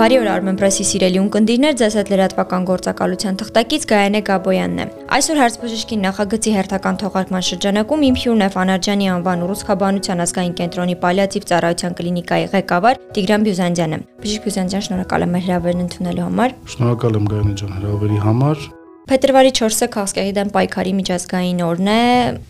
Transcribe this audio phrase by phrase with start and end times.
[0.00, 4.86] Բարի օր Armen Press-ի սիրելի ունկնդիրներ, ձեզ հետ լրատվական գործակալության թղթակից Գայանե Գաբոյանն է։
[5.16, 11.48] Այսօր հարցբժշկի նախագծի հերթական թողարկման շրջանակում իմ հյուրն է Ֆանարջանի անվան ուռուցքաբանության ազգային կենտրոնի պալիատիվ
[11.52, 17.56] ծառայության կլինիկայի ղեկավար Տիգրան Բյուզանդյանը։ Բժիշկ Բյուզանդյան, շնորհակալ եմ հրավերն ընդունելու համար։ Շնորհակալ եմ Գայանե
[17.60, 18.70] ջան հրավերի համար։
[19.10, 22.02] Փետրվարի 4-ը քաղցկեղի դեմ պայքարի միջազգային օրն է։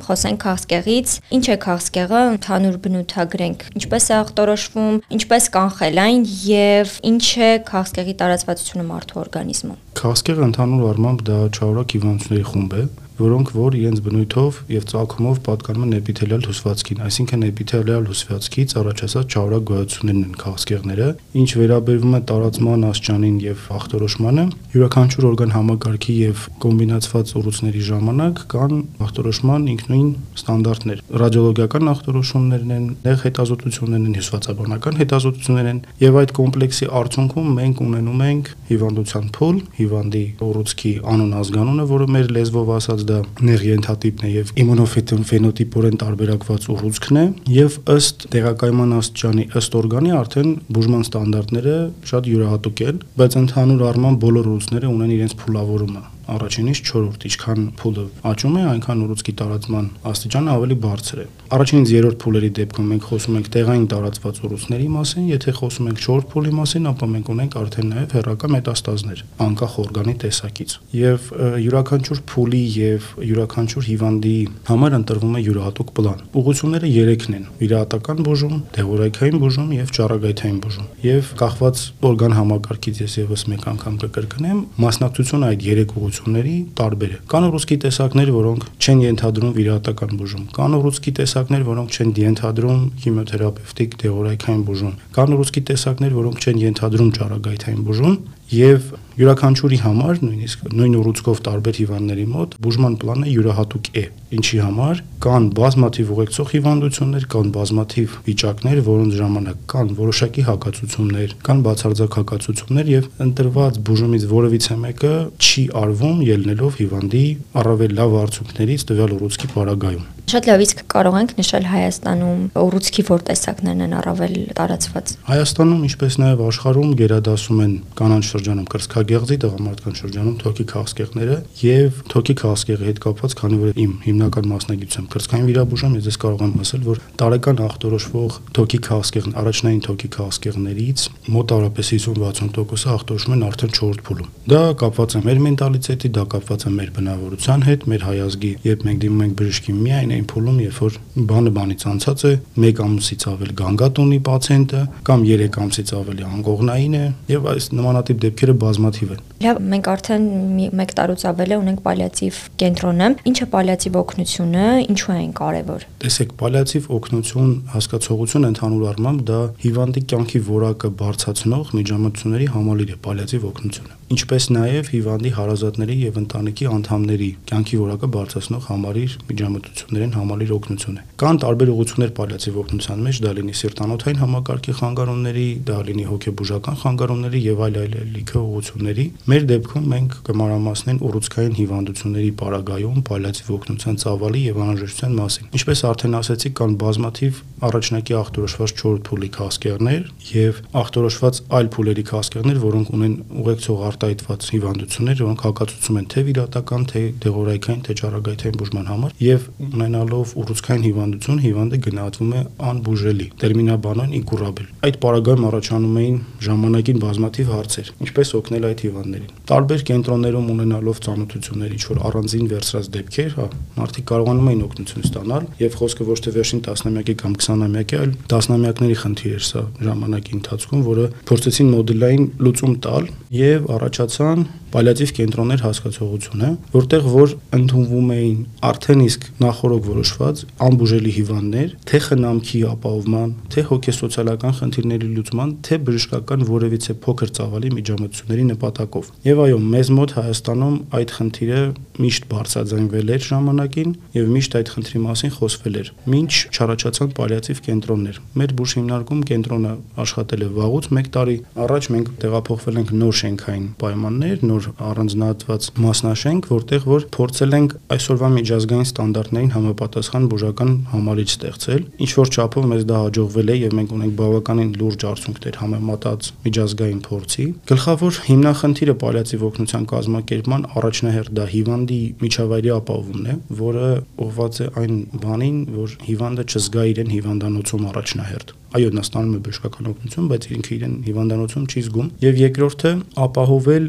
[0.05, 7.25] Խոսենք քաղցկեղից։ Ինչ է քաղցկեղը, ընդհանուր բնութագրենք։ Ինչպես է ախտորոշվում, ինչպես կանխել այն եւ ինչ
[7.49, 12.85] է քաղցկեղի տարածվածությունը մարդու օրգանիզմում։ Քաղցկեղը ընդհանուր առմամբ դա չարորակ հիվանդությունների խումբ է,
[13.21, 19.65] որոնք որ իրենց բնույթով եւ ծագումով պատկանում են էպիթելիալ հյուսվածքին, այսինքն էպիթելիալ հյուսվածքից առաջացած չարորակ
[19.71, 21.09] գոյացություններն են քաղցկեղները,
[21.41, 28.75] ինչ վերաբերվում է տարածման աստիճանին եւ ախտորոշմանը, յուրաքանչյուր օրգան համակարգի եւ կոմբինացված ուռուցների ժամանակ կան
[29.05, 30.09] ախտորոշման ինքնույն
[30.41, 37.83] ստանդարտներ։ Ռադիոլոգիական ախտորոշումներն են, նեղ հետազոտություններն են, հյուսվածաբանական հետազոտություններ են եւ այդ կոմպլեքսի արդյունքում մենք
[37.85, 43.19] ունենում ենք հիվանդության փուլ, հիվանդի ուռուցքի անուն ազգանունը, որը մեր լեզվով ասած դա
[43.51, 47.25] նեղ ենթատիպն է եւ իմունոֆետոն ֆենոտիպորեն տարբերակված ուռուցքն է
[47.57, 51.77] եւ ըստ տեղակայման աստիճանի ըստ օրգանի արդեն բուժման ստանդարտները
[52.13, 58.05] շատ յուրահատուկ են, բայց ընդհանուր առմամբ բոլոր ուռուցքները ունեն իրենց փուլավորումը առաջինից 4-րդ, ինչքան փուլը
[58.31, 63.37] աճում է, այնքան ուռուցքի տարածման աստիճանը ավելի բարձր է։ Առաջինից 3-րդ փուլերի դեպքում մենք խոսում
[63.41, 67.89] ենք տեղային տարածված ուռուցքների մասին, եթե խոսում ենք 4 փուլի մասին, ապա մենք ունենք արդեն
[67.91, 71.27] նաև հերրական մետաստազներ, անկախ օրգանի տեսակից։ Եվ
[71.65, 74.37] յուրաքանչյուր փուլի եւ յուրաքանչյուր հիվանդի
[74.71, 80.89] համար ընտրվում է յուրահատուկ պլան։ Ուղղությունները 3-ն են՝ վիրահատական բուժում, դեղորայքային բուժում եւ ճառագայթային բուժում։
[81.11, 87.13] Եվ կախված օրգան համակարգից ես եւս մեկ անգամ կկրկնեմ, մասնակցությունը այդ 3 ուղղությունների բուժումների տարբեր
[87.17, 92.83] է։ Կան ռուսկի տեսակներ, որոնք չեն ենթադրում վիրահատական բուժում։ Կան ռուսկի տեսակներ, որոնք չեն ենթադրում
[93.01, 98.17] քիմիոթերապևտիկ դեղորայքային բուժում։ Կան ռուսկի տեսակներ, որոնք չեն ենթադրում ճառագայթային բուժում
[98.51, 104.05] եւ յուրաքանչյուրի համար նույնիսկ նույն ուռուցքով տարբեր հիվանդների մոտ բուժման պլանը յուրահատուկ է
[104.39, 111.65] ինչի համար կան բազմաթիվ ուղեկցող հիվանդություններ կան բազմաթիվ վիճակներ որոնց ժամանակ կան որոշակի հակացություններ կան
[111.67, 115.13] բացարձակ հակացություններ եւ ընտրված բուժումից որևիցե մեկը
[115.51, 117.27] չի արվում ելնելով հիվանդի
[117.61, 123.23] առավել լավ արդյունքներից տվյալ ուռուցքի պարագայում Շատ լավ, իսկ կարող ենք նշել Հայաստանում ուռուցքի որ
[123.27, 130.37] տեսակներն են առավել տարածված։ Հայաստանում, ինչպես նաև աշխարհում գերադասում են կանանչ շրջանում կրծքագեղձի, տղամարդկանց շրջանում
[130.41, 136.19] թոքի քաղցկեղները եւ թոքի քաղցկեղի հետ կապված, քանի որ իմ հիմնական մասնագիտությամբ կրծքային վիրաբուժում, ես
[136.25, 143.45] կարող եմ ասել, որ տարեկան ախտորոշվող թոքի քաղցկեղն առաջնային թոքի քաղցկեղներից մոտավորապես 50-60%-ը ախտորոշում են
[143.51, 148.05] արդեն 4 փուլում։ Դա կապված է մեր մենտալիտետի, դա կապված է մեր բնավորության հետ, մեր
[148.09, 150.99] հայազգի, երբ մենք դիմում ենք բժշկի միայն այն փուլում, երբ որ
[151.31, 152.33] բանը բանից անցած է,
[152.71, 158.21] 1 ամսից ավել գանգատ ունի պացիենտը կամ 3 ամսից ավելի անկողնային է եւ այս նմանատիպ
[158.31, 160.25] դեպքերը բազմաթիվ են։ Լավ, մենք արդեն
[160.71, 166.35] 1 տարուց ավել է ունենք պալիատիվ կենտրոնը։ Ինչը պալիատիվ օգնությունը, ինչու է այն կարևոր։ Տեսեք,
[166.41, 173.99] պալիատիվ օգնություն հասկացողություն ընդհանուր առմամբ դա հիվանդի կյանքի որակը բարձրացնող միջամտությունների համալիր է պալիատիվ օգնությունը
[174.11, 181.05] ինչպես նաև հիվանդի հարազատների եւ ընտանիքի անդամների կյանքի որակը բարձրացնող համարիր միջամտություններին համալիր օգնություն է։
[181.23, 187.43] Կան տարբեր ուղղություններ պալիատիվ օգնության մեջ, դա լինի սիրտանոթային համակարգի խանգարումների, դա լինի հոգեբուժական խանգարումների
[187.47, 194.43] եւ այլ այլ լիքը ուղղությունների։ Մեր դեպքում մենք կմարամասնենք ուռուցքային հիվանդությունների պարագայում պալիատիվ օգնության ծավալի
[194.51, 201.41] եւ անհրաժեշտության մասին։ Ինչպես արդեն ասացի, կան բազմաթիվ առաջնակի ախտորոշված 4 փուլի քաղցկեղներ եւ ախտորոշված
[201.61, 207.83] այլ փուլերի քաղցկեղներ, որոնք ունեն ուղեկցող արտահայտված հիվանդություններ, որոնք հակացուցում են թե վիրատական, թե դեղորայքային,
[207.85, 215.01] թե ճառագայթային բուժման համար եւ ունենալով ուռուցքային հիվանդություն, հիվանդը գնահատվում է անբուժելի, տերմինաբանոն ինկուրաբել։ Այդ
[215.05, 221.85] պարագայում առաջանում էին ժամանակին բազմաթիվ հարցեր, ինչպես օգնել այդ հիվանդներին։ Տարբեր կենտրոններում ունենալով ծանոթություններ, ինչ
[221.91, 223.47] որ առանձին վերցրած դեպքեր, հա,
[223.77, 228.97] մարդիկ կարողանում էին օգնություն ստանալ եւ խոսքը ոչ թե վերջին 10-ամյակի կամ 20-ամյակի, այլ տասնամյակների
[229.01, 233.11] խնդիր էր սա ժամանակի ընթացքում, որը փորձեցին մոդելային լուծում տալ
[233.41, 238.41] եւ առաջացան պալիատիվ կենտրոններ հասկացողությունը, որտեղ որ ընդունվում էին
[238.71, 246.45] արդեն իսկ նախորոք որոշված անբուժելի հիվանդներ, թե խնամքի ապահովման, թե հոգեսոցիալական խնդիրների լուծման, թե բժշկական
[246.51, 251.63] որևիցե փոքր ծավալի միջամտությունների նպատակով։ Եվ այո, մեզ մոտ Հայաստանում այդ խնդիրը
[252.01, 258.21] միշտ բարձրաձայնվել էր ժամանակին եւ միշտ այդ խնդրի մասին խոսվել էր։ Մինչ չառաջացան պալիատիվ կենտրոններ։
[258.41, 259.73] Մեր բուժ հիմնարկում կենտրոնը
[260.05, 265.67] աշխատել է վաղուց 1 տարի առաջ մենք տեղափոխվել ենք նոր շենքային պայմաններ, նոր նոր առանձնահատված
[265.81, 272.69] մասնաշենք, որտեղ որ փորձել ենք այսօրվա միջազգային ստանդարտներին համապատասխան բուժական համալիչ ստեղծել։ Ինչ որ չափով
[272.71, 278.95] մեզ դա հաջողվել է եւ մենք ունենք բավականին լուրջ արդյունքներ համեմատած միջազգային փորձի։ Գլխավոր հիմնախնդիրը
[279.01, 283.91] պալիատիվ օգնության կազմակերպման առաջնահերթ դա հիվանդի միջավայրի ապահովումն է, որը
[284.29, 289.89] ուղղված է այն բանին, որ հիվանդը չզգա իրեն հիվանդանոցում առաջնահերթ այո նա ստանում է բժշկական
[289.91, 292.93] օգնություն, բայց ինքը իրեն հիվանդանոցում չի զգում։ Եվ երկրորդը
[293.25, 293.89] ապահովել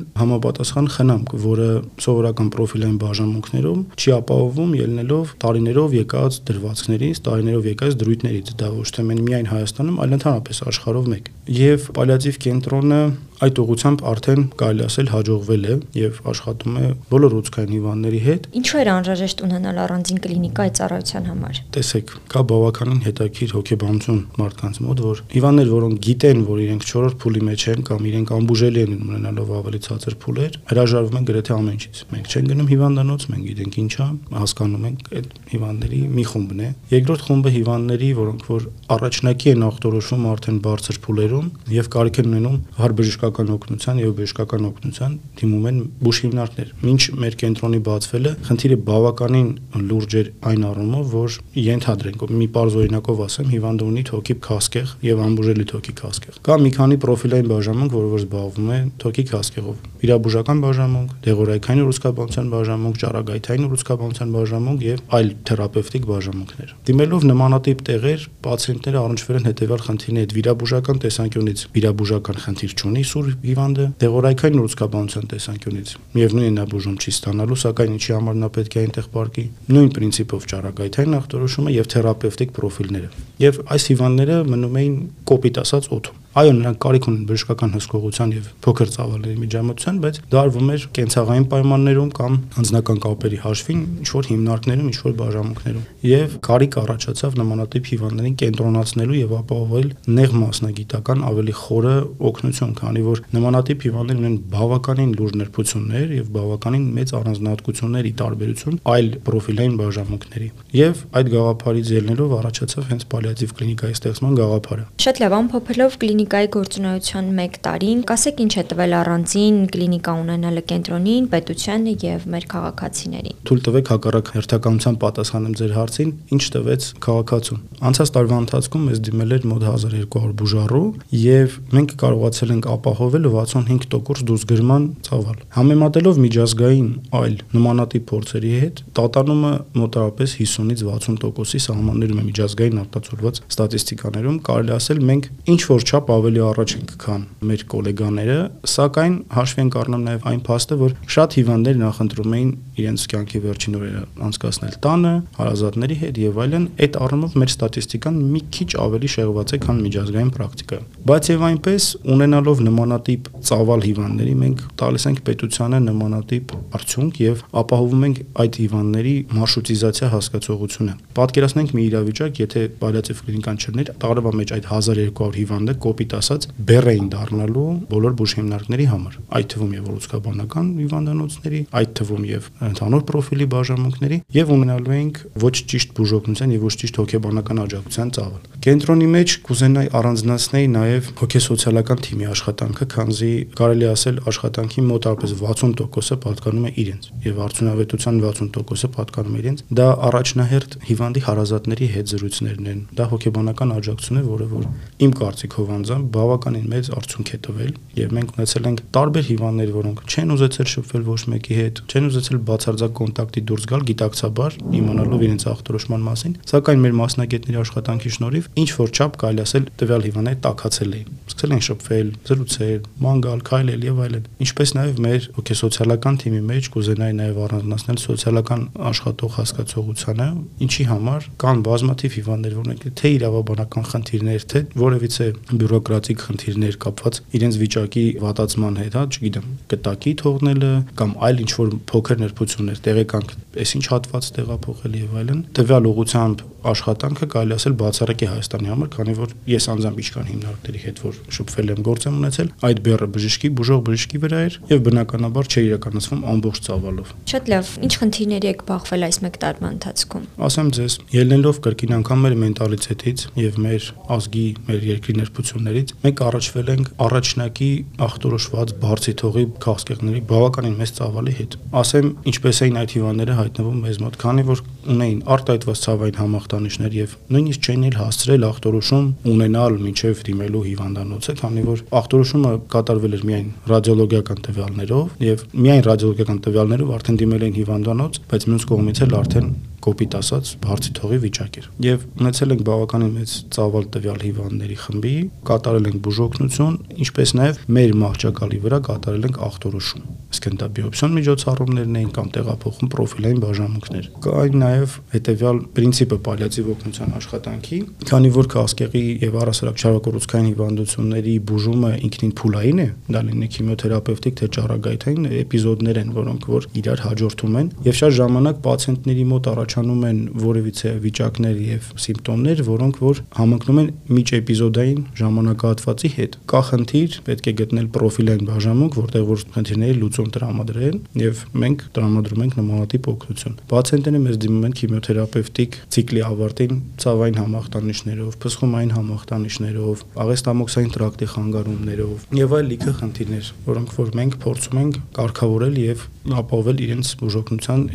[0.62, 1.68] համապատասխան խնամք, որը
[2.02, 9.06] սովորական պրոֆիլային բաժանմունքներում չի ապահովում ելնելով տարիներով եկած դրվածքներից, տարիներով եկած դրույթներից։ Դա ոչ թե
[9.10, 11.32] միայն Հայաստանում, այլ ընդհանրապես աշխարհով մեկ։
[11.62, 13.02] Եվ պալիատիվ կենտրոնը
[13.42, 18.80] այդ ուղությամբ արդեն կարելի ասել հաջողվել է եւ աշխատում է բոլոր ուծքային հիվանդների հետ։ Ինչու
[18.82, 25.02] էր անհրաժեշտ ունենալ առանձին կլինիկա այդ ծառայության համար։ Տեսեք, կա բավականին հետաքրքիր հոգեբանություն մարդկանց մոտ,
[25.02, 29.52] որ հիվանդներ, որոնք գիտեն, որ իրենք 4-րդ փուլի մեջ են կամ իրենք ամբուժելի են ունենալով
[29.62, 34.08] ավելի ցածր փուլեր, հրաժարվում են գրեթե ամեն ինչից։ Մենք չենք գնում հիվանդանոց, մենք գիտենք ինչա,
[34.42, 40.26] հասկանում ենք այդ հիվանդների մի խումբն է։ Երկրորդ խումբը հիվանդների, որոնք որ առաջնակի են ախտորոշվում
[40.32, 45.78] արդեն բարձր փուլերում եւ կարիք են ունենում հարբժշկական բժշկական օգնության եւ բժշկական օգնության դիմում են
[46.02, 49.50] բուժ հիմնարկներ։ Մինչ մեր կենտրոնի բացվելը խնդիրը բավականին
[49.92, 55.24] լուրջ էր այն առումով, որ ենթադրենք մի པարզ օրինակով ասեմ, հիվանդը ունի թոքի քասկեղ եւ
[55.30, 60.62] ամբուժելի թոքի քասկեղ։ Կա մի քանի պրոֆիլային բաժանմունք, որը որ զբաղվում է թոքի քասկեղով։ Վիրաբուժական
[60.66, 69.02] բաժանմունք, դեղորայքային ուռուցքաբանության բաժանմունք, ճառագայթային ուռուցքաբանության բաժանմունք եւ այլ թերապևտիկ բաժանմունքներ։ Դիմելով նմանատիպ տեղեր, պացիենտները
[69.02, 75.94] առնչվել են հետեւյալ խնդիրների հետ վիրաբուժական տեսանկյունից։ Վիրաբուժական խնդիր չունի սուր հիվանդը դեղորայքային ուռուցքաբանության տեսանկյունից
[76.18, 79.46] միևնույնն է բուժում չի ստանալու, սակայն ինչի համար նա պետք է այնտեղ ապարկի
[79.76, 83.14] նույն պրինցիպով ճառագայթային ախտորոշումը եւ թերապևտիկ պրոֆիլները։
[83.46, 84.98] Եվ այս հիվանդները մնում էին
[85.32, 90.38] կոպիտ ասած օթում Այո, նրանք կարիք ունեն բժշկական հսկողության եւ փոքր ծավալների միջամտության, բայց դա
[90.42, 96.38] արվում էր կենցաղային պայմաններում կամ անձնական կապերի հաշվին, ինչ որ հիմնարկներում, ինչ որ բաժանմունքներում։ Եւ
[96.48, 101.96] կարիք առաջացավ նմանատիպ հիվանդներին կենտրոնացնելու եւ ապահովել նեղ մասնագիտական ավելի խորը
[102.32, 108.80] օգնություն, քանի որ նմանատիպ հիվանդներ ունեն բավականին լուրջ նրբություններ եւ բավականին մեծ առանձնահատկություններ ի տարբերություն
[108.92, 110.50] այլ պրոֆիլային բաժանմունքների։
[110.80, 116.50] Եվ այդ գաղափարից ելնելով առաջացավ հենց պալիատիվ կլինիկայի ստեղծման գաղափարը։ Շատ լավ, ամփոփելով կլինիկ կլինիկայի
[116.54, 123.40] գործունեության 1 տարին, կասեք ինչ է տվել առանձին կլինիկա ունենալը կենտրոնին, պետությանը եւ մեր քաղաքացիներին։
[123.50, 129.32] Թույլ տվեք հակառակ հերթականության պատասխանեմ ձեր հարցին, ինչ տվեց քաղաքացուն։ Անցած տարվա ընթացքում մեզ դիմել
[129.32, 130.86] էր մոտ 1200 բուժառու
[131.22, 136.90] եւ մենք կարողացել ենք ապահովել 65% դուրսգրման ծավալ։ Համեմատելով միջազգային
[137.22, 145.04] այլ նմանատիպ փորձերի հետ, տատանումը մոտավորապես 50-ից 60%-ի սահմաններում է միջազգային արտացոլված ստատիստիկաներում, կարելի ասել
[145.12, 148.38] մենք ինչ որ չափ ավելի առաջ ենք, քան մեր գոլեգաները,
[148.72, 153.78] սակայն հաշվի ենք առնում նաև այն փաստը, որ շատ հիվանդներ նախընտրում էին իրենց կյանքի վերջին
[153.82, 159.52] օրերը անցկасնել տանը, հարազատների հետ եւ այլն, այդ առումով մեր ստատիստիկան մի քիչ ավելի շեղված
[159.52, 160.80] է, քան միջազգային պրակտիկա։
[161.12, 168.06] Բայց եւ այնպես ունենալով նմանատիպ ծավալ հիվանդների մենք տալիս ենք պետությանը նմանատիպ արդյունք եւ ապահովում
[168.08, 174.70] ենք այդ հիվանդների մարշրուտիզացիա հասկացողությունը։ Պատկերացնենք մի իրավիճակ, եթե պալիատիվ կլինիկան չլներ, տարվա մեջ այդ
[174.72, 180.72] 1200 հիվանդը կոպիտ ասած բեռ էին դառնալու բոլոր բուժ հիմնարկների համար, այդ թվում եւ ռուսկաբանական
[180.82, 186.74] հիվանդանոցների, այդ թվում եւ ընդհանուր պրոֆիլի բաժանմունքների եւ ունենալու էինք ոչ ճիշտ բուժօգնության եւ ոչ
[186.82, 194.20] ճիշտ հոգեբանական աջակցության ծավալ։ Կենտրոնի մեջ կուզենայի առանձնացնել նաեւ հոգեսոցիալական թիմի աշխատանքը, քանզի կարելի ասել
[194.30, 201.24] աշխատանքի մոտավորապես 60%-ը պատկանում է իրենց եւ արդյունավետության 60%-ը պատկանում է իրենց։ Դա առաջնահերթ հիվանդի
[201.26, 204.70] հարազատների հետ զրույցներն են։ Դա հոգեբանական աջակցություն է, որը որ
[205.02, 210.06] իմ կարծիքով անձամբ բավականին մեծ արդյունք է տվել եւ մենք ունեցել ենք տարբեր հիվանդներ, որոնք
[210.12, 215.46] չեն ուզեցել շփվել ոչ մեկի հետ, չեն ուզեցել բացարձակ կոնտակտի դուրս գալ գիտակցաբար իմանալով իրենց
[215.52, 220.96] ախտորոշման մասին, սակայն մեր մասնագետների աշխատանքի շնորհիվ ինչ որ չափ կարելի ասել տվյալ հիվանդները տակացել
[220.98, 226.70] էին։ Սկսել են շփվել, զրուցել, մանգալ, քայլել եւ այլն։ Ինչպես նաեւ մեր հոգեսոցիալական թիմի մեջ
[226.76, 230.28] կուզենայի նաեւ առանձնացնել սոցիալական աշխատող հասկացողությանը,
[230.68, 235.28] ինչի համար կան բազմաթիվ հիվանդներ, որոնք թե իրավաբանական խնդիրներ, թե որևիցե
[235.62, 241.74] բյուրոկրատիկ խնդիրներ կապված իրենց վիճակի վատացման հետ, հա, չգիտեմ, կտակի թողնելը կամ այլ ինչ որ
[241.92, 248.28] փոքր նրբություններ, տեղեկանք, այսինչ հատված տեղափոխել եւ այլն, տվյալ ուղությամբ աշխատանքը կարելի ասել բացառիկ է
[248.42, 252.48] Հայաստանի համար, քանի որ ես անձամբ իշխան հիմնարկների հետ որ շփվել եմ գործ եմ ունեցել,
[252.66, 257.72] այդ բեռը բժշկի, բուժող բժշկի վրա էր եւ բնականաբար չէր իրականացվում ամբողջ ծավալով։ Շատ լավ,
[257.86, 263.26] ինչ խնդիրների եք բախվել այս մեկ տարվա ընթացքում։ Ասեմ ձեզ, ելնելով կրկին անգամ մեր մենտալիտետից
[263.42, 267.72] եւ մեր ազգի, մեր երկրի ներբություններից, մենք առաջվել ենք առաջնակի
[268.02, 274.02] ախտորոշված բարձի թողի քաղցկեղների բավականին մեծ ծավալի հետ։ Ասեմ, ինչպես էին այդ հիվանդները հայտնվում մեզ
[274.02, 280.22] մոտ, քանի որ ունեին արտահայտված ցավային համախտանիշներ եւ նույնիսկ չէին էլ հասցրել ախտորոշում ունենալ մինչեւ
[280.28, 287.20] դիմելու հիվանդանոցը, քանի որ ախտորոշումը կատարվել էր միայն ռադիոլոգիական տվյալներով եւ միայն ռադիոլոգիական տվյալներով արդեն
[287.22, 289.52] դիմել էին հիվանդանոց, բայց մյուս կողմից էլ արդեն
[289.86, 295.14] կոպիտ ասած բարձի թողի վիճակ էր։ Եվ ունեցել ենք բավականին մեծ ծավալ տվյալ հիվանդների խմբի,
[295.50, 301.96] կատարել ենք բուժօգնություն, ինչպես նաև մեր մահճակալի վրա կատարել ենք ախտորոշում։ Այսինքն դա բիոպսիոն միջոցառումներն
[302.02, 307.80] էին կամ տեղափոխում պրոֆիլային բաժանմունքներ։ Կային նաև հետեւյալ պրինցիպը պալիատիվ օգնության աշխատանքի,
[308.12, 314.50] քանի որ կասկեղի եւ առասարակ շարակորուցքային հիվանդությունների բուժումը ինքնին փուլային է, դա լինի քիմիոթերապևտիկ թե
[314.56, 320.02] ճառագայթային էպիզոդներ են, որոնք որ իրար հաջորդում են եւ շատ ժամանակ պացիենտների մոտ առաջ առաջանում
[320.04, 327.48] են որևիցե վիճակներ եւ սիմպտոմներ, որոնք որ համընկնում են միջէպիզոդային ժամանակահատվածի հետ։ Կա խնդիր, պետք
[327.48, 333.56] է գտնել պրոֆիլային բաժանմունք, որտեղ որ խնդիրների լուծում տրամադրեն եւ մենք տրամադրում ենք նմանատիպ օգնություն։
[333.72, 342.56] Պացիենտները մեզ դիմում են քիմիոթերապևտիկ ցիկլի ավարտին ցավային համախտանիշներով, փսխումային համախտանիշներով, աղեստամոքսային տրակտի խանգարումներով եւ
[342.60, 346.06] այլ լիքը խնդիրներ, որոնք որ մենք փորձում ենք կարգավորել եւ
[346.42, 347.86] ապահովել իրենց բուժօգնության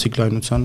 [0.00, 0.62] ցիկլայնության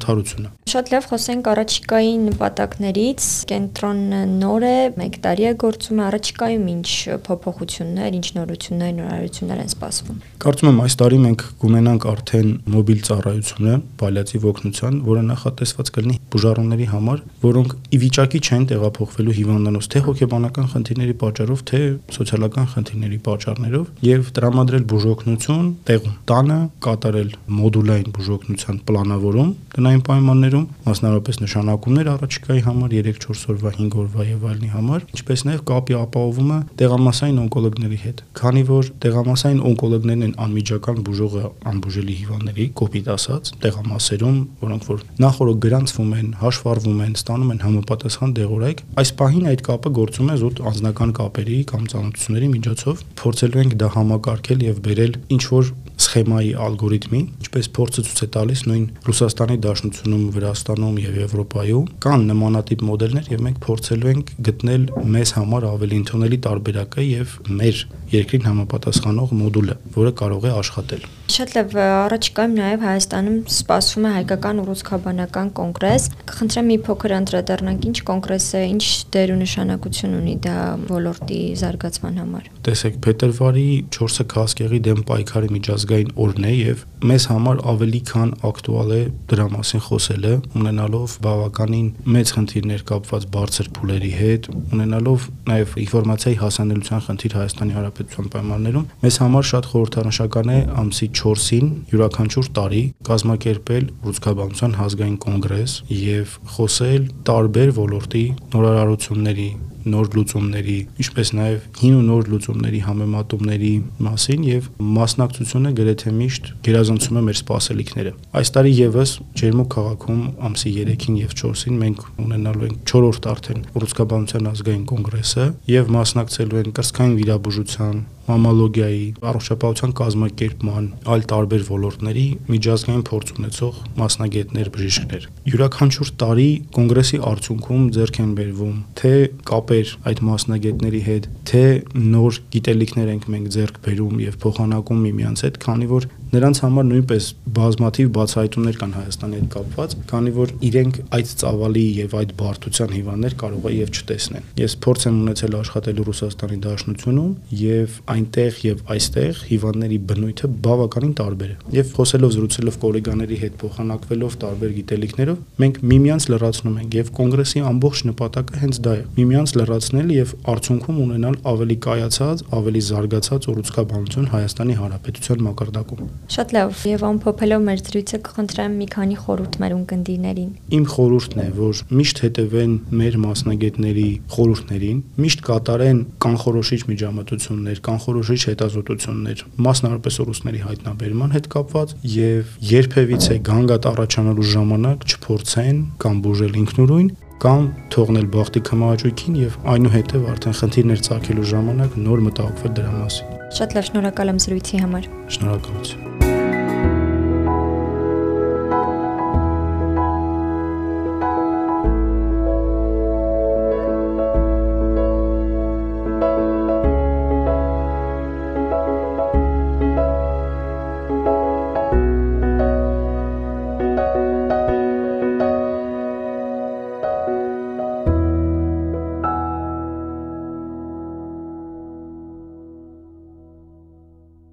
[0.00, 6.90] անդադարությունը։ Շատ լավ խոսենք առաջիկայի նպատակներից։ Կենտրոնը նոր է, 1 տարի է գործում, առաջիկայում ինչ
[7.26, 13.74] փոփոխություններ, ինչ նորություններ, նորարարություններ են սպասվում։ Կարծում եմ այս տարի մենք կունենանք արդեն մոբիլ ծառայությունը
[14.00, 20.70] պալիատիվ օգնության, որը նախատեսված կլինի բուժառուների համար, որոնք ի վիճակի չեն տեղափոխվելու հիվանդանոց թե հոգեբանական
[20.70, 21.80] խնդիրների պատճառով, թե
[22.14, 27.30] սոցիալական խնդիրների պատճառներով եւ տրամադրել բուժօգնություն տեղում, տանը, կատարել
[27.60, 29.50] մոդուլային բուժօգնության պլանավորում
[29.90, 35.62] տնային պայմաններում, մասնավորապես նշանակումներ առաջիկայի համար 3-4 օրվա, 5 օրվա եւ այլնի համար, ինչպես նաեւ
[35.70, 43.10] կապի ապահովումը տեղամասային օնկոլոգների հետ։ Քանի որ տեղամասային օնկոլոգներն են անմիջական բուժողը անբուժելի հիվանդների, կոպիտ
[43.18, 49.50] ասած, տեղամասերում, որոնք որ նախորդ գրանցվում են, հաշվառվում են, ստանում են համապատասխան դեղորայք, այս պահին
[49.50, 54.82] այդ կապը գործում է զուտ անձնական կապերի կամ ծանոթությունների միջոցով։ Փորձելու ենք դա համակարգել եւ
[54.86, 61.14] բերել ինչ որ սխեմայի ալգորիթմի, ինչպես փորձը ցույց է տալիս նույն Ռուսաստանի Դաշնությունում, Վրաստանում եւ
[61.20, 64.82] Եվրոպայում կան նմանատիպ մոդելներ եւ մենք փորձելու ենք գտնել
[65.14, 67.80] մեզ համար ավելի ընդունելի տարբերակը եւ մեր
[68.10, 74.60] երկրին համապատասխանող մոդուլը, որը կարող է աշխատել։ Շատ լավ, առաջիկայում նաև Հայաստանում սպասվում է հայկական
[74.64, 80.56] ուռուցքաբանական կոնգրես։ Կխնդրեմ մի փոքր անդրադառնանք ինչ կոնգրես է, ինչ դեր ու նշանակություն ունի դա
[80.90, 87.62] ոլորտի զարգացման համար։ Տեսեք, փետրվարի 4-ը քաղաքերի դեմ պայքարի միջազգային օրն է եւ մեզ համար
[87.70, 89.00] ավելի քան ակտուալ է
[89.30, 97.04] դրա մասին խոսելը, ունենալով բավականին մեծ խնդիրներ կապված բարձր փուլերի հետ, ունենալով նաև ինֆորմացիայի հասանելիության
[97.06, 97.99] խնդիր Հայաստանի Հանրապետության
[98.34, 106.38] պայմաններում, մեզ համար շատ խորհրդանշական է ամսի 4-ին յուրաքանչյուր տարի կազմակերպել ռուսկաբանության ազգային կոնգրես եւ
[106.54, 109.50] խոսել տարբեր ոլորտի նորարարությունների
[109.86, 113.72] նոր լուծումների, ինչպես նաև հին ու նոր լուծումների համեմատումների
[114.06, 114.68] մասին եւ
[115.00, 121.34] մասնակցությունը գրեթե միշտ գերազանցում է մեր սպասելիքները։ Այս տարի եւս Ջերմուկ քաղաքում ամսի 3-ին եւ
[121.40, 129.04] 4-ին մենք ունենալու ենք 4-րդ արդեն ռուսկաբանության ազգային կոնգրեսը եւ մասնակցելու են կրսկային վիրաբուժության, մամալոգիայի,
[129.30, 138.20] առողջապահության կազմակերպման, այլ տարբեր ոլորտների միջազգային փորձ ունեցող մասնագետներ, բժիշկներ։ Յուրաքանչյուր տարի կոնգրեսի արդյունքում ձեռք
[138.20, 139.12] են բերվում թե
[139.50, 141.64] կապեր այդ մասնագետների հետ, թե
[142.10, 147.24] նոր գիտելիքներ ենք մենք ձեռք բերում եւ փոխանակում միմյանց հետ, քանի որ նրանց համար նույնպես
[147.56, 153.34] բազմաթիվ բացահայտումներ կան Հայաստանի հետ կապված, քանի որ իրենք այդ ծավալի եւ այդ բարդության հիվանդներ
[153.40, 159.40] կարող է եւ չտեսնեն։ Ես փորձ եմ ունեցել աշխատելու Ռուսաստանի Դաշնությունում եւ այնտեղ եւ այստեղ
[159.50, 166.26] հիվանդների բնույթը բավականին տարբեր է։ Եվ խոսելով զրուցելով գոլեգաների հետ փոխանակվելով տարբեր գիտելիքներով, մենք միմյանց
[166.30, 171.76] լրացնում ենք եւ կոնգրեսի ամբողջ նպատակը հենց դա է։ Միմյանց լրացնել եւ արդյունքում ունենալ ավելի
[171.86, 177.04] կայացած, ավելի զարգացած ուռուցքաբանություն Հայաստանի Հանրապետության մակարդակում։ Շատ լավ, եւ
[177.40, 182.74] ամփոփելով մեր զրույցը կխնդրեմ մի քանի խորհուրդ մեր ունկնդիրներին։ Իմ խորհուրդն է, որ միշտ հետևեն
[183.00, 184.04] մեր մասնագետների
[184.34, 193.88] խորհուրդներին, միշտ կատարեն կանխորոշիչ միջամտություններ, կանխորոշիչ հետազոտություններ, մասնավորապես ռուսների հայտնաբերման հետ կապված եւ երբևիցե գանգատ
[193.88, 197.62] առաջանալու ժամանակ չփորձեն կամ բուժել ինքնուրույն կամ
[197.94, 203.88] թողնել բախտի կմահաճույքին եւ այնուհետեւ արդեն խնդիրներ ցակելու ժամանակ նոր մտահոգվել դրա մասին։ Շատ լավ,
[203.88, 206.09] շնորհակալ եմ զրույցի համար։ Շնորհակալություն։